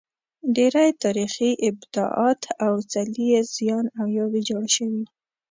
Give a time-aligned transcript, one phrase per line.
[0.55, 5.03] ډېری تاریخي ابدات او څلي یې زیان او یا ویجاړ شوي.